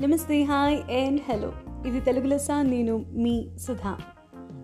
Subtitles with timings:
[0.00, 1.52] నమస్తే hi and hello.
[1.86, 3.98] ఇది తెలుగు లెస్స నేను మీ సుధా.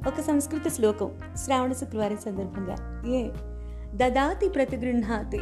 [0.07, 3.03] ఒక సంస్కృత శ్లోకం శ్రావణ శుక్రవారం సందర్భంగా.
[3.09, 3.29] ఏ?
[3.95, 5.41] దదాతి ప్రతిగృహాతి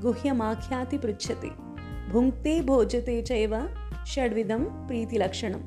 [0.00, 1.50] గుహ్యమాఖ్యాతి పృచ్చతి
[2.12, 3.68] భుంక్తే భోజతే చైవ
[4.06, 5.60] షడ్విధం ప్రీతి లక్షణం.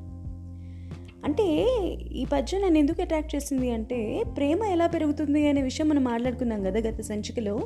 [1.25, 1.65] అంటే
[2.11, 6.79] ఈ పద్యం నన్ను ఎందుకు అట్రాక్ట్ చేసింది అంటే ప్రేమ ఎలా పెరుగుతుంది అనే విషయం మనం మాట్లాడుకున్నాం కదా
[6.79, 7.59] గత సంచికలో.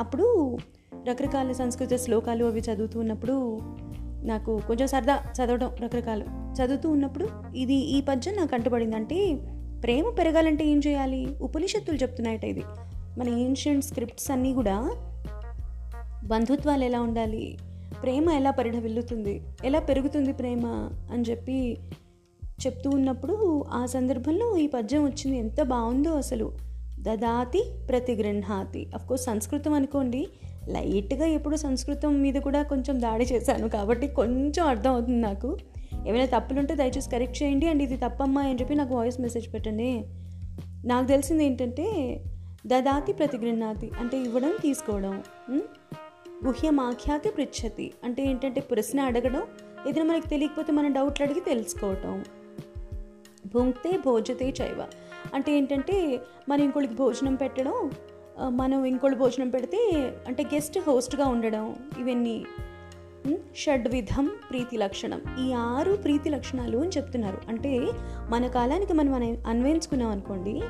[0.00, 0.58] అప్పుడు
[1.10, 3.60] రకరకాల సంస్కృత శ్లోకాలు అవి చదువుతున్నప్పుడు
[4.22, 6.24] నాకు కొంచెం సరదా చదవడం రకరకాలు.
[6.62, 8.96] చదువుతూ ఉన్నప్పుడు ఇది ఈ పద్యం నాకు అంటుపడింది.
[8.96, 9.34] అంటే
[9.82, 11.36] ప్రేమ పెరగాలంటే ఏం చేయాలి?
[11.42, 12.62] ఉపనిషత్తులు చెప్తున్నాయట ఇది.
[13.18, 14.90] మన ఏన్షియంట్ స్క్రిప్ట్స్ అన్నీ కూడా
[16.24, 17.58] బంధుత్వాలు ఎలా ఉండాలి?
[18.02, 20.90] ప్రేమ ఎలా పరిఢవిల్లుతుంది ఎలా పెరుగుతుంది ప్రేమ?
[21.12, 21.78] అని చెప్పి
[22.66, 25.38] చెప్తూ ఉన్నప్పుడు ఆ సందర్భంలో ఈ పద్యం వచ్చింది.
[25.38, 26.52] ఎంత బాగుందో అసలు.
[27.00, 28.90] దదాతి ప్రతిగృహాతి.
[28.94, 30.26] అఫ్కోర్స్ సంస్కృతం అనుకోండి.
[30.68, 35.56] లైట్గా ఎప్పుడు సంస్కృతం మీద కూడా కొంచెం దాడి చేశాను కాబట్టి కొంచెం అర్థం అవుతుంది నాకు.
[36.06, 40.04] ఏమైనా తప్పులుంటే దయచేసి కరెక్ట్ చేయండి అండ్ ఇది తప్పమ్మా అని చెప్పి నాకు వాయిస్ మెసేజ్ పెట్టండి.
[40.84, 42.16] నాకు తెలిసింది ఏంటంటే
[42.66, 45.22] దదాతి ప్రతిగృహాతి అంటే ఇవ్వడం తీసుకోవడం
[46.46, 49.42] గుహ్యమాఖ్యాతి పృచ్చతి అంటే ఏంటంటే ప్రశ్న అడగడం
[49.88, 52.24] ఏదైనా మనకి తెలియకపోతే మన డౌట్లు అడిగి తెలుసుకోవటం.
[53.54, 54.86] భుంక్తే భోజతే చైవ
[55.34, 57.90] అంటే ఏంటంటే మనం ఇంకోళ్ళకి భోజనం పెట్టడం
[58.40, 62.44] మనం ఇంకోళ్ళు భోజనం పెడితే అంటే గెస్ట్ హోస్ట్గా ఉండడం ఇవన్నీ
[63.56, 65.20] షడ్విధం ప్రీతి లక్షణం.
[65.40, 67.38] ఈ ఆరు ప్రీతి లక్షణాలు అని చెప్తున్నారు.
[67.48, 67.88] అంటే
[68.28, 70.62] మన కాలానికి మనం మనం అన్వయించుకున్నాం అనుకోండి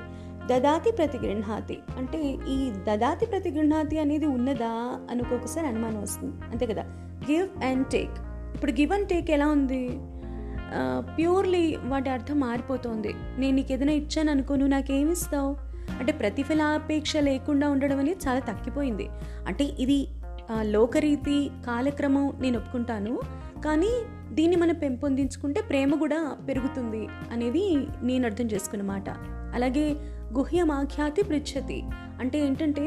[0.47, 6.35] దదాతి ప్రతిగృహాతి అంటే ఈ దదాతి ప్రతిగృహాతి అనేది ఉన్నదా అని ఒక్కొక్కసారి అనుమానం వస్తుంది.
[6.51, 6.83] అంతే కదా?
[7.31, 8.13] గివ్ అండ్ టేక్
[8.55, 9.91] ఇప్పుడు గివ్ అండ్ టేక్ ఎలా ఉంది?
[11.17, 13.15] ప్యూర్లీ వాటి అర్థం మారిపోతుంది.
[13.39, 15.66] నేను నీకు ఏదైనా ఇచ్చాను అనుకో నువ్వు నాకేమిస్తావు
[15.99, 19.09] అంటే ప్రతిఫలాపేక్ష లేకుండా ఉండడం అనేది చాలా తగ్గిపోయింది.
[19.47, 19.99] అంటే ఇది
[20.77, 23.15] లోకరీతి కాలక్రమం నేను ఒప్పుకుంటాను
[23.65, 23.93] కానీ
[24.33, 27.03] దీన్ని మనం పెంపొందించుకుంటే ప్రేమ కూడా పెరుగుతుంది
[27.33, 27.65] అనేది
[28.09, 29.09] నేను అర్థం చేసుకున్నమాట
[29.55, 29.87] అలాగే
[30.37, 31.79] గుహ్యమాఖ్యాతి పృచ్ఛతి.
[32.21, 32.85] అంటే ఏంటంటే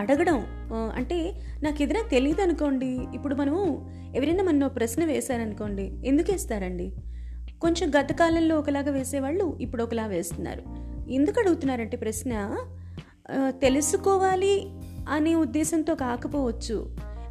[0.00, 0.38] అడగడం
[0.98, 1.18] అంటే
[1.62, 3.62] నాకు ఏదైనా తెలియదు అనుకోండి ఇప్పుడు మనము
[4.16, 6.86] ఎవరైనా మన ప్రశ్న వేశారనుకోండి ఎందుకు వేస్తారండి?
[7.64, 10.64] కొంచెం గతకాలంలో ఒకలాగా వేసేవాళ్ళు ఇప్పుడు ఒకలా వేస్తున్నారు.
[11.12, 12.32] ఎందుకు అడుగుతున్నారంటే ప్రశ్న
[13.62, 14.56] తెలుసుకోవాలి
[15.08, 16.76] అనే ఉద్దేశంతో కాకపోవచ్చు.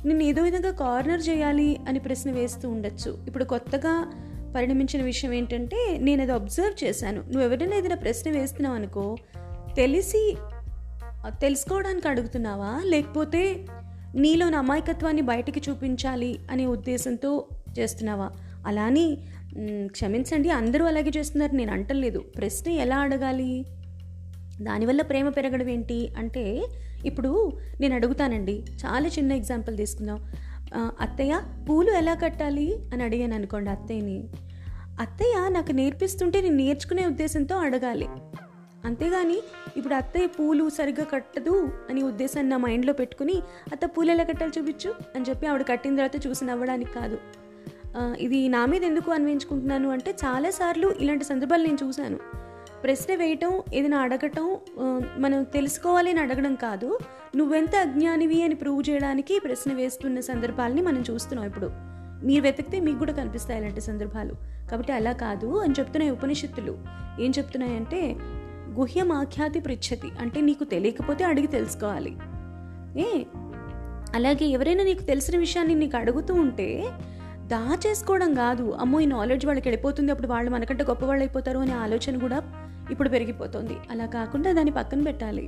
[0.06, 3.12] నేను ఏదో విధంగా కార్నర్ చేయాలి అని ప్రశ్న వేస్తూ ఉండొచ్చు.
[3.28, 3.94] ఇప్పుడు కొత్తగా
[4.56, 7.20] పరిణమించిన విషయం ఏంటంటే నేను అది అబ్జర్వ్ చేశాను.
[7.22, 9.18] నువ్వు ఎవరైనా ఏదైనా ప్రశ్న వేస్తున్నావు అనుకో
[9.78, 10.38] తెలిసి
[11.42, 12.72] తెలుసుకోవడానికి అడుగుతున్నావా?
[12.86, 13.42] లేకపోతే
[14.16, 17.32] నీలోని అమాయకత్వాన్ని బయటికి చూపించాలి అనే ఉద్దేశంతో
[17.80, 18.30] చేస్తున్నావా?
[18.68, 19.06] అలా అని
[19.88, 22.20] క్షమించండి అందరూ అలాగే చేస్తున్నారు నేను అంటలేదు.
[22.20, 23.66] ప్రశ్న ఎలా అడగాలి?
[24.62, 26.14] దానివల్ల ప్రేమ పెరగడం ఏంటి?
[26.18, 26.66] అంటే
[27.06, 27.52] ఇప్పుడు
[27.82, 28.64] నేను అడుగుతానండి.
[28.86, 30.32] చాలా చిన్న ఎగ్జాంపుల్ తీసుకుందాం.
[30.76, 32.76] అత్తయ్య పూలు ఎలా కట్టాలి?
[32.94, 34.24] అని అడిగాను అనుకోండి అత్తయ్యని.
[35.00, 38.08] అత్తయ్య నాకు నేర్పిస్తుంటే నేను నేర్చుకునే ఉద్దేశంతో అడగాలి.
[38.86, 39.40] అంతేగాని
[39.78, 43.42] ఇప్పుడు అత్తయ్య పూలు సరిగ్గా కట్టదు అని ఉద్దేశాన్ని నా మైండ్లో పెట్టుకుని
[43.72, 47.18] అత్త పూలు ఎలా కట్టాలి చూపించు అని చెప్పి ఆవిడ కట్టిన తర్వాత చూసి నవ్వడానికి కాదు.
[48.20, 52.18] ఇది నా మీద ఎందుకు అన్వయించుకుంటున్నాను అంటే చాలాసార్లు ఇలాంటి సందర్భాలు నేను చూశాను.
[52.84, 54.58] ప్రశ్న వేయటం ఏదైనా అడగటం
[55.18, 57.00] మనం తెలుసుకోవాలి అని అడగడం కాదు
[57.36, 61.72] నువ్వెంత అజ్ఞానివి అని ప్రూవ్ చేయడానికి ప్రశ్న వేస్తున్న సందర్భాలని మనం చూస్తున్నాం ఇప్పుడు.
[62.26, 64.34] మీరు వెతికితే మీకు కూడా కనిపిస్తాయి ఇలాంటి సందర్భాలు.
[64.72, 66.78] కాబట్టి అలా కాదు అని చెప్తున్నాయి ఉపనిషత్తులు.
[67.22, 68.16] ఏం చెప్తున్నాయంటే
[68.70, 72.18] గుహ్యమాఖ్యాతి పృచ్చతి అంటే నీకు తెలియకపోతే అడిగి తెలుసుకోవాలి.
[73.02, 73.24] ఏ?
[74.16, 76.84] అలాగే ఎవరైనా నీకు తెలిసిన విషయాన్ని నీకు అడుగుతూ ఉంటే
[77.54, 78.66] దాచేసుకోవడం కాదు.
[78.82, 80.12] అమ్మో ఈ నాలెడ్జ్ వాళ్ళకి వెళ్ళిపోతుంది.
[80.12, 82.40] అప్పుడు వాళ్ళు మనకంటే గొప్ప వాళ్ళు అయిపోతారు అనే ఆలోచన కూడా
[82.92, 83.76] ఇప్పుడు పెరిగిపోతుంది.
[83.92, 85.46] అలా కాకుండా దాన్ని పక్కన పెట్టాలి.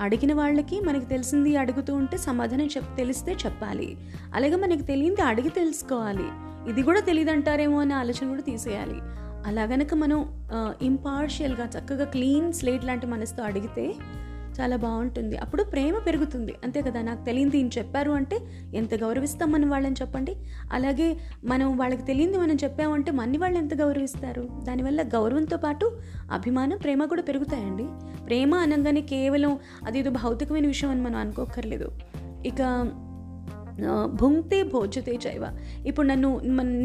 [0.00, 3.88] అడిగిన వాళ్ళకి మనకి తెలిసింది అడుగుతూ ఉంటే సమాధానం చెప్ తెలిస్తే చెప్పాలి.
[4.34, 6.28] అలాగే మనకి తెలియంది అడిగి తెలుసుకోవాలి.
[6.70, 8.98] ఇది కూడా తెలియదంటారేమో అనే ఆలోచన కూడా తీసేయాలి.
[9.48, 10.18] అలా గనక మనం
[10.82, 13.86] ఇంపార్షియల్గా చక్కగా క్లీన్ స్లేట్ లాంటి మనసుతో అడిగితే
[14.60, 15.36] చాలా బాగుంటుంది.
[15.36, 16.54] అప్పుడు ప్రేమ పెరుగుతుంది.
[16.64, 17.02] అంతే కదా?
[17.02, 18.38] నాకు తెలియంది ఈయన చెప్పారు అంటే
[18.74, 20.36] ఎంత గౌరవిస్తాం మనం వాళ్ళని చెప్పండి.
[20.72, 24.48] అలాగే మనం వాళ్ళకి తెలియంది మనం చెప్పామంటే మన్ని వాళ్ళు ఎంత గౌరవిస్తారు?
[24.64, 25.98] దానివల్ల గౌరవంతో పాటు
[26.32, 27.84] అభిమానం ప్రేమ కూడా పెరుగుతాయండి.
[28.26, 31.90] ప్రేమ అనగానే కేవలం అదేదో భౌతికమైన విషయం అని మనం అనుకోకర్లేదు
[32.46, 32.62] ఇక
[34.20, 35.44] భుంక్తే భోజతే చైవ.
[35.86, 36.30] ఇప్పుడు నన్ను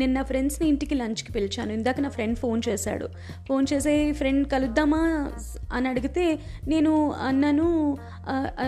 [0.01, 1.71] నిన్న ఫ్రెండ్స్ని ఇంటికి లంచ్కి పిలిచాను.
[1.73, 3.09] ఇందాక నా ఫ్రెండ్ ఫోన్ చేశాడు.
[3.47, 5.31] ఫోన్ చేసే ఫ్రెండ్ కలుద్దామా
[5.73, 7.97] అని అడిగితే నేను అన్నాను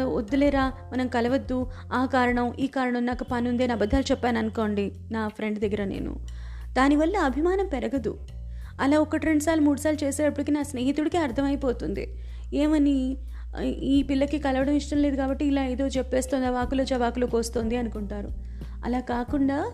[0.04, 1.60] వద్దులేరా మనం కలవద్దు.
[1.94, 6.14] ఆ కారణం ఈ కారణం నాకు పని ఉంది అని అబద్ధాలు చెప్పాను అనుకోండి నా ఫ్రెండ్ దగ్గర నేను.
[6.78, 8.20] దానివల్ల అభిమానం పెరగదు.
[8.82, 12.06] అలా ఒకటి రెండు సార్లు మూడు సార్లు చేసేటప్పటికి నా స్నేహితుడికి అర్థమైపోతుంది.
[12.54, 13.18] ఏమని?
[13.68, 18.30] ఈ పిల్లకి కలవడం ఇష్టం లేదు కాబట్టి ఇలా ఏదో చెప్పేస్తుంది వాకులో జవాకులు కోస్తుంది అనుకుంటారు.
[18.86, 19.72] అలా కాకుండా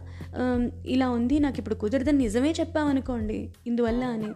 [0.86, 4.32] ఇలా ఉంది నాకు ఇప్పుడు కుదరదని నిజమే చెప్పామనుకోండి ఇందువల్ల అని.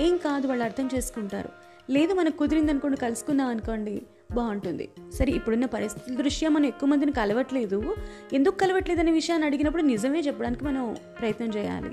[0.00, 1.48] ఏం కాదు వాళ్ళు అర్థం చేసుకుంటారు.
[1.92, 4.02] లేదు మనకు కుదిరింది అనుకోండి కలుసుకుందాం అనుకోండి
[4.32, 4.88] బాగుంటుంది.
[5.14, 7.94] సరే ఇప్పుడున్న పరిస్థితుల దృష్ట్యా మనం ఎక్కువ మందిని కలవట్లేదు.
[8.32, 11.92] ఎందుకు కలవట్లేదు అనే విషయాన్ని అడిగినప్పుడు నిజమే చెప్పడానికి మనం ప్రయత్నం చేయాలి.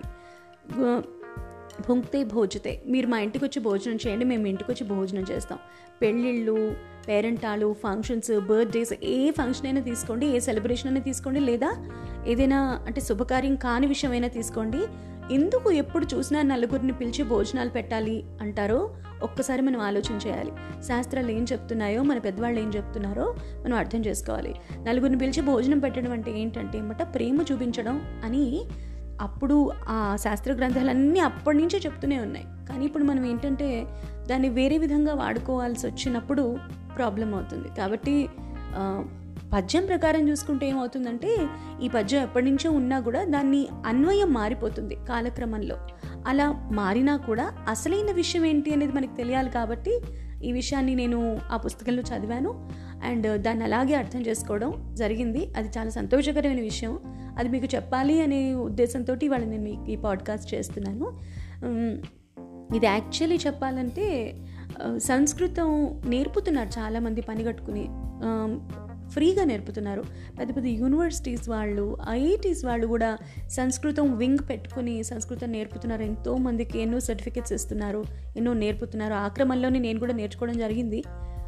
[1.90, 2.82] భుంక్తే భోజితే.
[2.88, 5.60] మీరు మా ఇంటికి వచ్చి భోజనం చేయండి మేము ఇంటికి వచ్చి భోజనం చేస్తాం.
[6.02, 6.76] పెళ్ళిళ్ళు
[7.08, 11.72] పేరెంటాలు ఫంక్షన్స్ బర్త్డేస్ ఏ ఫంక్షన్ అయినా తీసుకోండి ఏ సెలబ్రేషన్ అయినా తీసుకోండి లేదా
[12.28, 14.82] ఏదైనా అంటే శుభకార్యం కాని విషయమైనా తీసుకోండి.
[15.34, 20.52] ఎందుకు ఎప్పుడు చూసినా నలుగురిని పిలిచి భోజనాలు పెట్టాలి అంటారో ఒక్కసారి మనం ఆలోచన చేయాలి.
[20.88, 24.56] శాస్త్రాలు ఏం చెప్తున్నాయో మన పెద్దవాళ్ళు ఏం చెప్తున్నారో మనం అర్థం చేసుకోవాలి.
[24.84, 28.66] నలుగురిని పిలిచి భోజనం పెట్టడం అంటే ఏంటంటే ఏమంట ప్రేమ చూపించడం అని
[29.22, 32.46] అప్పుడు ఆ శాస్త్ర గ్రంథాలన్నీ అప్పటి నుంచే చెప్తూనే ఉన్నాయి.
[32.70, 33.70] కానీ ఇప్పుడు మనం ఏంటంటే
[34.30, 36.58] దాన్ని వేరే విధంగా వాడుకోవాల్సి వచ్చినప్పుడు
[36.98, 37.70] ప్రాబ్లం అవుతుంది.
[37.78, 38.30] కాబట్టి
[39.54, 41.32] పద్యం ప్రకారం చూసుకుంటే ఏమవుతుందంటే
[41.84, 45.78] ఈ పద్యం ఎప్పటి నుంచో ఉన్నా కూడా దాన్ని అన్వయం మారిపోతుంది కాలక్రమంలో.
[46.28, 49.94] అలా మారినా కూడా అసలైన విషయం ఏంటి అనేది మనకు తెలియాలి కాబట్టి
[50.44, 52.52] ఈ విషయాన్ని నేను ఆ పుస్తకంలో చదివాను.
[53.04, 55.42] అండ్ దాన్ని అలాగే అర్థం చేసుకోవడం జరిగింది.
[55.58, 56.94] అది చాలా సంతోషకరమైన విషయం.
[57.38, 61.20] అది మీకు చెప్పాలి అనే ఉద్దేశంతో ఇవాళ నేను మీకు ఈ పాడ్కాస్ట్ చేస్తున్నాను.
[62.76, 64.34] ఇది యాక్చువల్లీ చెప్పాలంటే
[64.98, 67.90] సంస్కృతం నేర్పుతున్నారు చాలామంది పని కట్టుకుని.
[69.10, 70.04] ఫ్రీగా నేర్పుతున్నారు.
[70.40, 73.18] పెద్ద పెద్ద యూనివర్సిటీస్ వాళ్ళు ఐఐటీస్ వాళ్ళు కూడా
[73.50, 76.02] సంస్కృతం వింగ్ పెట్టుకుని సంస్కృతం నేర్పుతున్నారు.
[76.02, 78.04] ఎంతోమందికి ఎన్నో సర్టిఫికెట్స్ ఇస్తున్నారు
[78.38, 79.14] ఎన్నో నేర్పుతున్నారు.
[79.14, 81.04] ఆ క్రమంలోనే నేను కూడా నేర్చుకోవడం జరిగింది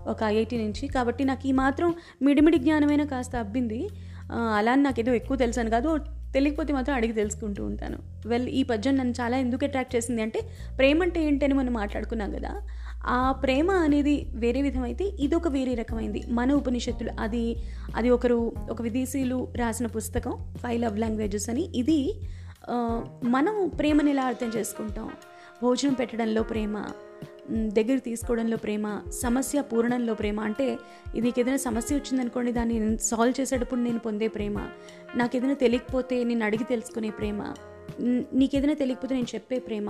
[0.08, 0.88] ఒక ఐఐటి నుంచి.
[0.88, 3.90] కాబట్టి నాకు ఈ మాత్రం మిడిమిడి జ్ఞానమైన కాస్త అబ్బింది.
[4.32, 5.90] అలా అని నాకు ఏదో ఎక్కువ తెలుసాను కాదు
[6.34, 7.98] తెలియకపోతే మాత్రం అడిగి తెలుసుకుంటూ ఉంటాను.
[8.26, 10.40] వెల్ ఈ పద్యం నన్ను చాలా ఎందుకు అట్రాక్ట్ చేసింది అంటే
[10.78, 12.54] ప్రేమ అంటే ఏంటని మనం మాట్లాడుకున్నాం కదా
[13.06, 16.24] ఆ ప్రేమ అనేది వేరే విధమైతే ఇది ఒక వేరే రకమైంది.
[16.30, 17.44] మన ఉపనిషత్తులు అది
[17.96, 18.40] అది ఒకరు
[18.72, 20.34] ఒక విదేశీయులు రాసిన పుస్తకం
[20.64, 21.66] ఫైవ్ లవ్ లాంగ్వేజెస్ అని.
[21.76, 22.00] ఇది
[23.24, 25.10] మనం ప్రేమని ఎలా అర్థం చేసుకుంటాం?
[25.64, 26.76] భోజనం పెట్టడంలో ప్రేమ
[27.50, 30.80] దగ్గర తీసుకోవడంలో ప్రేమ సమస్య పూరణంలో ప్రేమ అంటే
[31.16, 34.58] ఇది ఏదైనా సమస్య వచ్చిందనుకోండి దాన్ని సాల్వ్ చేసేటప్పుడు నేను పొందే ప్రేమ.
[35.16, 37.54] నాకు ఏదైనా తెలియకపోతే నేను అడిగి తెలుసుకునే ప్రేమ.
[38.34, 39.90] నీకేదైనా తెలియకపోతే నేను చెప్పే ప్రేమ.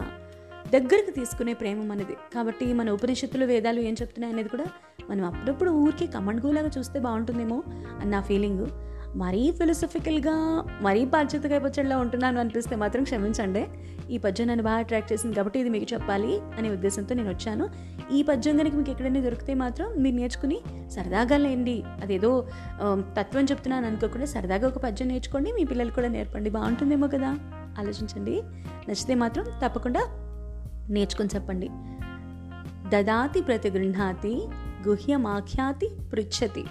[0.72, 2.16] దగ్గరికి తీసుకునే ప్రేమ మనది.
[2.34, 4.66] కాబట్టి మన ఉపనిషత్తులు వేదాలు ఏం చెప్తున్నాయి అనేది కూడా
[5.10, 7.64] మనం అప్పుడప్పుడు ఊరికే కమండ్గోలాగా చూస్తే బాగుంటుందేమో
[8.02, 8.68] అని నా ఫీలింగ్
[9.16, 13.68] మరీ ఫిలసఫికల్గా మరీ బాధ్యతగా వచ్చేలా ఉంటున్నాను అనిపిస్తే మాత్రం క్షమించండి.
[14.10, 17.70] ఈ పద్యం నన్ను బాగా అట్రాక్ట్ చేసింది కాబట్టి ఇది మీకు చెప్పాలి అనే ఉద్దేశంతో నేను వచ్చాను.
[18.14, 21.84] ఈ పద్యం కనుక మీకు ఎక్కడైనా దొరికితే మాత్రం మీరు నేర్చుకుని సరదాగా లేండి.
[22.04, 22.48] అదేదో
[23.20, 26.50] తత్వం చెప్తున్నాను అనుకోకుండా సరదాగా ఒక పద్యం నేర్చుకోండి మీ పిల్లలు కూడా నేర్పండి.
[26.50, 27.40] బాగుంటుందేమో కదా?
[27.80, 28.42] ఆలోచించండి.
[28.90, 30.02] నచ్చితే మాత్రం తప్పకుండా
[30.90, 31.70] నేర్చుకుని చెప్పండి.
[32.90, 34.48] దదాతి ప్రతిగృహాతి
[34.88, 36.64] గుహ్యమాఖ్యాతి పృచ్చతి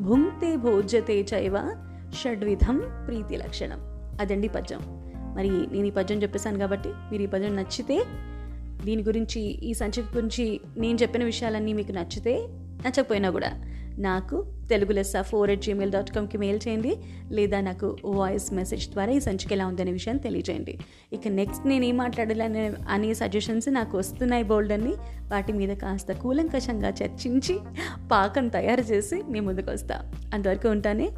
[0.00, 1.76] భుంక్తే భోజ్యతే చైవ
[2.22, 3.78] షడ్విధం ప్రీతి లక్షణం.
[4.20, 4.80] అదండి పద్యం.
[5.36, 8.04] మరి నేను ఈ పద్యం చెప్పేశాను కాబట్టి మీరు ఈ పద్యం నచ్చితే
[8.84, 12.46] దీని గురించి ఈ సంచిక గురించి నేను చెప్పిన విషయాలన్నీ మీకు నచ్చితే
[12.86, 16.96] నచ్చకపోయినా కూడా నాకు తెలుగు లెస్స ఫోర్ ఎట్ జీమెయిల్ డాట్ కామ్కి మెయిల్ చేయండి.
[17.30, 20.78] లేదా నాకు వాయిస్ మెసేజ్ ద్వారా ఈ సంచిక ఎలా ఉందనే విషయాన్ని తెలియజేయండి.
[21.12, 24.92] ఇక నెక్స్ట్ నేను ఏం మాట్లాడాలని అనే సజెషన్స్ నాకు వస్తున్నాయి బోల్డ్ అని
[25.32, 27.58] వాటి మీద కాస్త కూలంకషంగా చర్చించి
[28.12, 30.12] పాకం తయారు చేసి మీ ముందుకు వస్తా.
[30.34, 31.10] అంతవరకు ఉంటానే.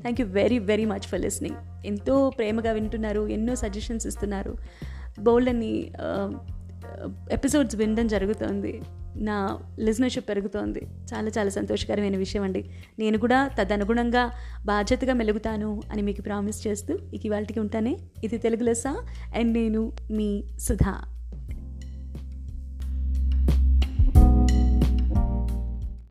[0.00, 1.56] Thank you very very much for listening
[1.86, 4.56] ఎంతో ప్రేమగా వింటున్నారు ఎన్నో సజెషన్స్ ఇస్తున్నారు.
[5.20, 5.92] బోల్డ్ అని
[7.32, 8.82] ఎపిసోడ్స్ వినడం జరుగుతోంది.
[9.16, 10.86] నా లిజనర్షిప్ పెరుగుతోంది.
[11.14, 12.70] చాలా చాలా సంతోషకరమైన విషయం అండి.
[12.98, 14.30] నేను కూడా తదనుగుణంగా
[14.64, 17.96] బాధ్యతగా మెలుగుతాను అని మీకు ప్రామిస్ చేస్తూ ఇక ఇవాళకి ఉంటానే.
[18.24, 18.86] ఇది తెలుగు లెస్స.
[19.34, 21.15] అండ్ నేను మీ సుధా.